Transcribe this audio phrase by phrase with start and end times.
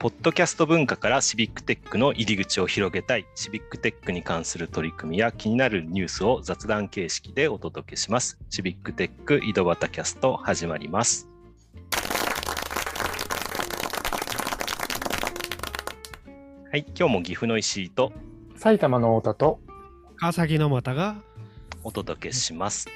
[0.00, 8.38] ポッドキャスト文化からシビックテックの入り口を広げたい、シビックテックに関する取り組みや気になるニュースを雑談形式でお届けします。
[8.48, 11.28] シビックテック井戸端キャスト始まります。
[16.72, 18.10] はい、今日も岐阜の石井と
[18.56, 19.60] 埼玉の太田と
[20.16, 21.16] 川崎の又が
[21.84, 22.88] お届けします。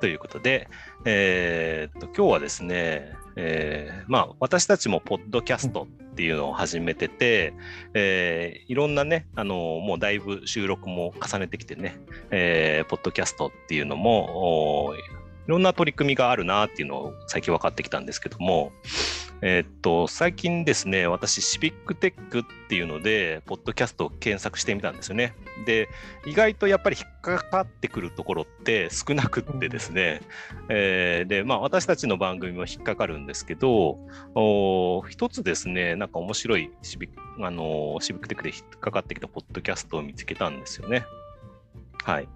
[0.00, 0.68] ということで、
[1.04, 7.54] えー、っと今日はですね、えー、まあ私たちもポッドキャストっていうのを始めてて、
[7.94, 11.98] えー、いろんなねあのもうだいぶ収録も重ねてきてね、
[12.30, 14.94] えー、ポッドキャストっていうのも
[15.46, 18.72] いろんな取り組みがあるなっていうのを最近分かってきたんですけども、
[19.44, 25.34] えー、っと、最近ですね、私、シビックテックっていうので、ポッドキャストを検索してみたんですよね。
[25.66, 25.88] で、
[26.24, 30.20] 意外とやっぱり引っかかってくるところって少なくってですね、
[30.68, 33.98] えー、で、まあ、私たちの番組も引っかかるんですけど、
[34.36, 41.04] お一つですね、なんか面白いシビあのシビックテックで引っかかってきたポッドキャストを見つけたんですよね。
[42.04, 42.28] はい。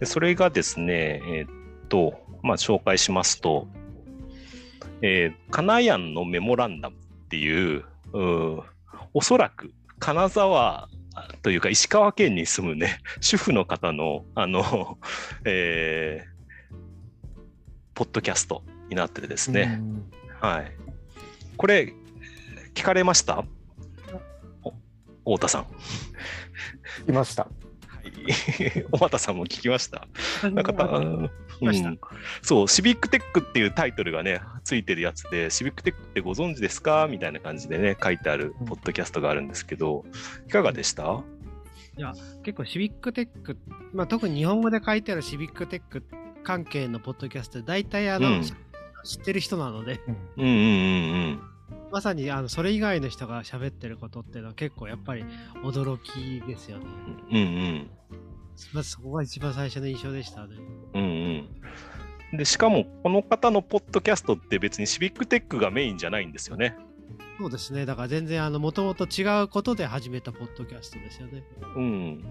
[0.00, 1.61] でそれがですね、えー、っ
[1.92, 3.68] と、まあ、紹介しますと、
[5.02, 6.98] えー、カナヤンのメモランダムっ
[7.28, 8.62] ていう、う
[9.12, 10.88] おそらく金沢
[11.42, 14.98] というか石川県に住むね、 主婦の方の、あの、
[15.44, 16.76] えー、
[17.92, 19.82] ポッドキャストになってですね。
[20.40, 20.72] はい。
[21.58, 21.92] これ、
[22.72, 23.44] 聞かれました？
[25.24, 25.66] 太田さん。
[27.06, 27.48] いました。
[28.92, 30.06] 小畑さんも聞きました？
[30.50, 31.30] なんかた、うん、
[32.42, 37.08] そう、シビックテックっていうタイトルがね、ついてるやつで、シビックテックってご存知ですか？
[37.10, 40.04] みたいな感じでね、書いてあるポッドキャストがあるんですけど、
[40.46, 41.22] いかがでした？
[41.96, 43.58] いや、結構シビックテック、
[43.92, 46.02] まあ、特に日本語で書いてあるシビックテック
[46.42, 50.58] 関係のポッドキャスト、大体あの、うん、知ってる人なので、うんうんうんう
[51.32, 51.42] ん
[51.92, 55.24] まさにあのそれ以外の人が喋ってることっていうのは結構やっぱり
[55.62, 56.86] 驚きですよね。
[57.30, 57.90] うんうん。
[58.72, 60.56] まずそこが一番最初の印象でしたね。
[60.94, 61.02] うん
[62.32, 62.38] うん。
[62.38, 66.74] で、しかもこの方のポッドキャストって別にシビックテックがメインじゃないんですよね。
[67.38, 67.84] そうですね。
[67.84, 71.44] だから全然あの、もともと違うことで始めたポッドキャストですよね。
[71.76, 72.24] うん。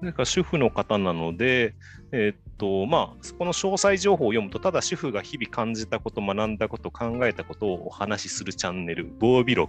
[0.00, 1.74] なんか主婦の方なので、
[2.12, 9.68] えー、っと、まあ、この詳細情報を読むと、ただ主婦が日々感じたこと、学んだこと、考えたことをお話しするチャンネル、ボービロッ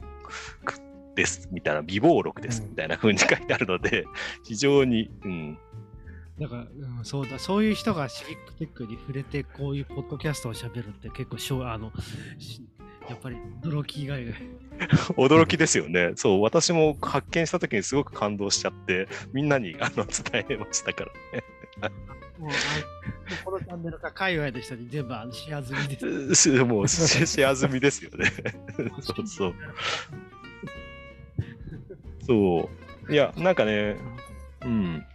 [0.63, 0.75] ク
[1.15, 4.05] です、みたいな、美貌録です、みたいな風に書いてあるので、
[4.43, 5.57] 非常に、うん。
[6.39, 6.61] だから、
[6.97, 11.91] うん、そうだ、そういう人がシビックテックに触れて、こういうポッドキャストをしゃべるって結構しょ、あの、
[13.09, 14.25] やっぱり驚き以外
[15.17, 16.13] 驚きですよね。
[16.15, 21.43] そう、私も発見した時にすごく感動しちゃって、みんなにあの伝えましたからね。
[22.39, 22.51] もう
[23.43, 25.87] このチャンネルか界隈の人に全部あのシェア済み
[26.29, 26.63] です。
[26.63, 28.31] もうシェア済みですよね。
[29.01, 29.55] そうそう。
[32.25, 32.69] そ
[33.09, 33.13] う。
[33.13, 33.97] いや、なんかね、
[34.61, 35.05] うん。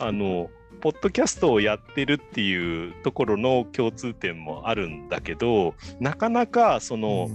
[0.00, 0.50] あの、
[0.80, 7.30] ポッドキャストをやってるっていうところの共通点もあるんだけど、なかなかその、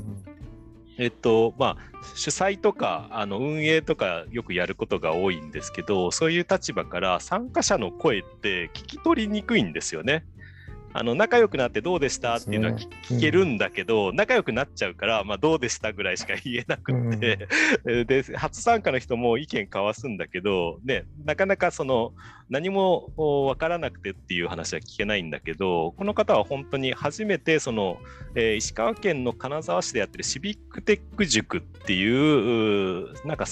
[0.97, 10.25] えっとまあ、主催とかあの運営とかよくやることが多いんですけどそういう立場から参加者の声って聞き取りにくいんですよね。
[10.93, 12.35] あの仲良くなってどうでした？
[12.35, 17.47] っていうのは聞けるんだけど、仲良くなっちゃうから、まあ、どうでしたぐらいしか言えなくて、
[17.85, 22.13] うん、 で初参加の人も意見交わすんだけど、ね、なかなかその
[22.49, 27.97] 何も分からなくてっていう話は聞けないんだけどこの方は本当に初めてその、
[28.35, 33.45] えー、石川県の金沢市でやってるシビックテック塾っていうなんか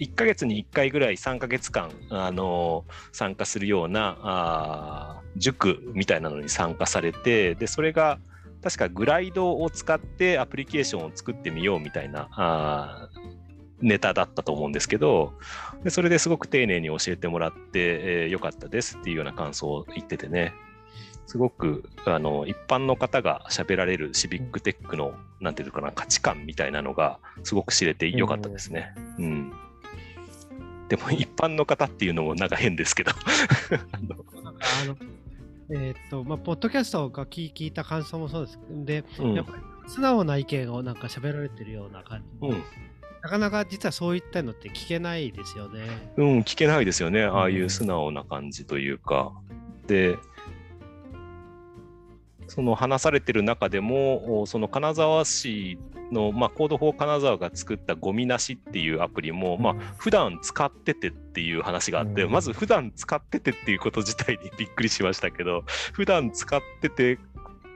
[0.00, 8.18] 1ヶ月に1回ぐらい3ヶ月間、あの参加するようなあ塾みたいなのに参加されてでそれが
[8.62, 13.08] 確かグライドを使ってアプリケーションを作ってみようみたいなあ
[13.80, 15.32] ネタだったと思うんですけど
[15.82, 20.52] でそれですごく丁寧に教えてもらって、えー、よかったですっていうような感想を言っててね。
[21.26, 28.92] すごくあの一般の方が喋られるシビックテックのなんていうかな価値観みたいなのがすごく知れてよかったですね。
[29.16, 29.52] うん、うん。
[30.88, 33.12] でも一般の方っていうのもなんか変ですけど。
[33.92, 34.96] あの
[35.72, 38.58] えー、っとまあ、ポッドキャストが聞いた感想もそうです。
[38.84, 42.62] で、うん、やっぱり素直な意見をなんか喋られてるような感じ、うん、
[43.22, 46.12] なかなか実はそういったのって聞けないですよね。
[46.16, 49.32] うん、聞けないですよね、ああいう素直な感じというか。
[49.86, 50.16] で、
[52.50, 55.78] その話されてる中でも、その金沢市
[56.10, 65.62] の、まあ、コード4金沢が作ったゴミなしっていうアプリも、まあ、普段使っててっていう話があって、まず普段使っててっていうこと自体にびっくりしましたけど、
[65.92, 67.20] 普段使ってて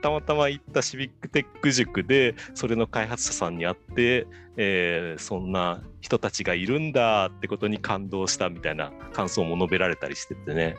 [0.01, 10.75] たまたま行ったシビックテック塾でそれの開発者さんに会って、えー、そんな人たちがいるんだってことに感動したみたいな感想も述べられたりしててね。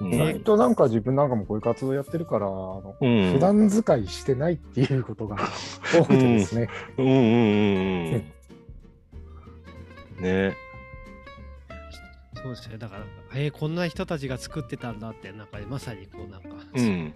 [0.00, 5.36] うん、えっとなんか自分なんかもこういう活動やってるから、あのうん、普段使いしてないっていうことが
[5.94, 6.68] 多くてですね。
[6.96, 7.20] うんうんうん
[8.14, 8.32] うん。
[10.22, 10.56] ね。
[12.34, 12.78] そうですね。
[12.78, 13.04] だから、
[13.34, 17.14] えー、こんな人たちが作ってたんだって、なんかまさにこうなんか、うん、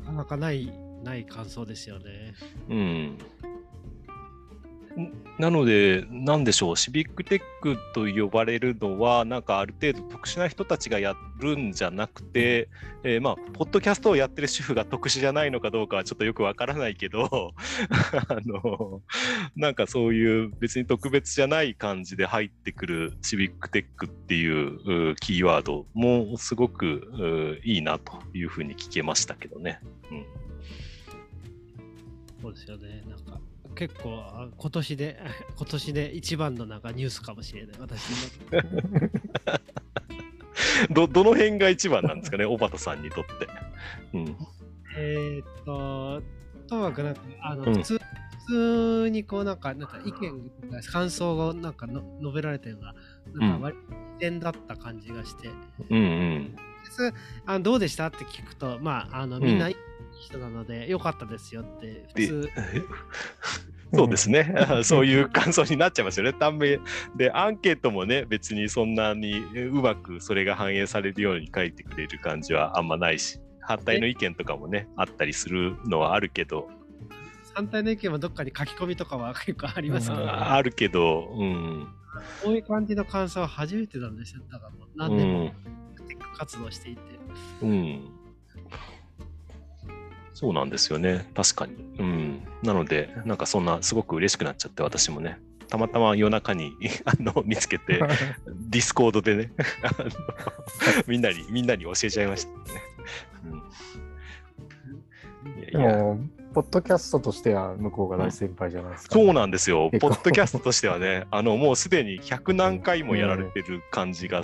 [0.00, 0.70] なかなかない
[1.02, 2.34] ない感想ですよね。
[2.68, 3.18] うん。
[5.38, 12.68] なので、なんでしょう、シビックテックと呼ばれるのは、なんかある程度特殊な人たちがやるんじゃなくて、
[13.04, 17.54] えー、まあ、ポッドキャストをやってる主婦が特殊じゃないのかどうかはちょっとよくわからないけど、
[18.28, 19.00] あの、
[19.54, 29.78] なんかそういう別に特別じゃない感じで入ってくるシビックテックっていうキーワードもすごくいいなというふうに聞けましたけどね。
[30.10, 30.26] うん、
[32.42, 33.04] そうですよね。
[33.08, 33.40] なんか
[33.78, 35.20] 結構今年で
[35.56, 37.76] 今年で一番のなんかニュースかもしれない。
[37.78, 38.02] 私
[40.90, 42.44] どどの辺が一番なんですかね？
[42.44, 43.30] 小畑さんにとって、
[44.14, 44.36] うん、
[44.96, 46.20] えっと
[46.66, 48.04] ともかくなんかあの、うん、普通普
[49.04, 52.94] 通にこうなんかなんか意見とか感想をなんかの述べられたような
[53.34, 53.82] なんか割と
[54.18, 55.50] 点だった感じがして、
[55.90, 56.00] うんう
[56.38, 56.56] ん、
[57.46, 58.08] あどうでした？
[58.08, 59.74] って聞くとまああのみんな、うん
[60.20, 62.50] 人なので、よかったですよって普通。
[63.94, 64.54] そうですね。
[64.84, 66.32] そういう感想になっちゃいますよね。
[66.32, 66.78] 単名
[67.16, 76.68] で、アンケートもね、別にそんなにうまくそれが反映されるように書いてくれる感じはあんまないし、反対の意見とかもね、あったりするのはあるけど。
[77.54, 81.88] 反対の意見はどっかに書き込みとかは結構ありますから、あるけど、うん。
[82.42, 84.42] こういう感じの感想は初めてなんですよ。
[84.50, 85.52] だからもう何年も
[86.36, 87.00] 活動していて。
[87.62, 88.17] うん、うん
[90.38, 91.28] そうなんですよね。
[91.34, 91.74] 確かに。
[91.98, 92.42] うん。
[92.62, 95.40] なので、なんかそんな、すごく嬉しくなっちゃって、私もね。
[95.66, 96.74] たまたま夜中に
[97.04, 97.98] あの見つけて、
[98.46, 99.50] ディスコードでね
[101.08, 102.80] みんなに、みんなに教えちゃいましたね。
[105.44, 106.20] うん、いやいやも
[106.54, 109.90] ポッドキャストとしては向こうが大先輩じゃないですか、ねそうなんですよ。
[110.00, 114.42] ポッドキャストとしてはね、あのもうすでに100何回もやられてる感じが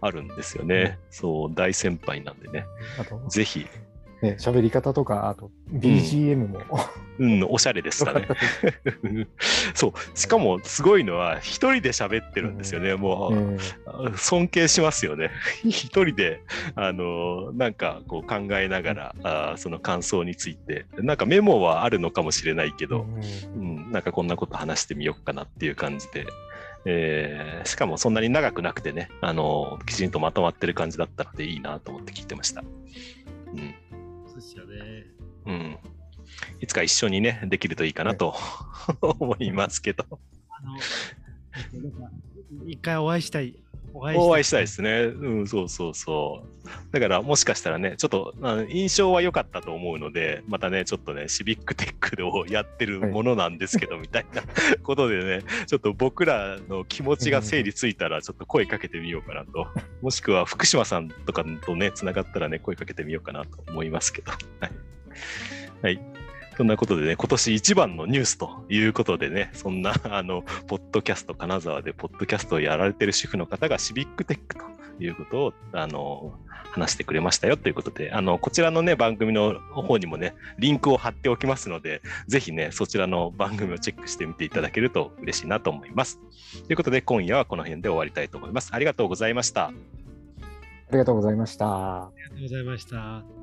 [0.00, 1.00] あるんですよね。
[1.10, 2.64] そう、大先輩なんでね。
[3.28, 3.66] ぜひ
[4.22, 6.60] ね、喋り方とか、あと BGM も、
[7.18, 8.28] うん、うん、おしゃれですかね。
[9.74, 12.92] そう、しかもすごいのは、一人で喋ってるんですよね。
[12.92, 13.34] うん、もう、
[14.04, 15.30] うん、尊敬しますよね。
[15.64, 16.40] 一人で、
[16.76, 23.04] あの、なんかこう考えながら、あその感想について、なんかメモはあるのかもしれないけど、
[23.56, 26.26] うん、なんかこんなこと話してみようかなっていう感じで、
[26.84, 32.62] えー、しかもそんなに長くなくてね、あの、きちんとまとまってる感じだったのでいいなと思って聞いてました。
[32.62, 33.74] うん
[34.34, 35.06] ですよね。
[35.46, 35.78] うん。
[36.60, 38.34] いつか一緒にね、できるといいかなと、
[39.00, 40.04] 思いますけど。
[40.48, 40.78] あの、
[42.66, 43.56] 一回お会いしたい。
[43.94, 45.02] お会いしたいですね。
[45.02, 46.68] うん、そうそうそう。
[46.92, 48.34] だからもしかしたらね、ちょっと
[48.68, 54.42] 印象は良かったと思うので、またね、ちょっとね、シビックテックをやってるものなんですけど、 みたいな
[54.82, 59.66] ことでね、ちょっと僕らの気持ちが整理ついたら、ちょっと声かけてみようかなと。
[60.00, 64.32] もしくは福島さんとかとね、つながったらね、声かけてみようかなと思いますけど。
[64.60, 64.72] はい。
[65.82, 66.21] はい
[66.56, 74.62] そんなことでね、今年一番のニュースということでね、そんな、 あの、ポッドキャスト、金沢でポッドキャストをやられてる主婦の方がシビックテックと
[75.02, 76.34] いうことを、あの、
[76.72, 86.18] 話してくれましたよということで、あの、こちらのね、番組の方にもね、リンクを貼っておきますので、ぜひね、そちらの番組をチェックしてみていただけると嬉しいなと思います。
[86.66, 88.70] ということで、今夜はこの辺で終わりたいと思います。
[88.72, 89.66] ありがとうございました。
[89.66, 89.72] あ
[90.92, 92.04] りがとうございました。
[92.04, 93.41] ありがとうございました。